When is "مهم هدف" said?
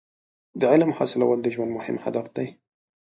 1.77-2.25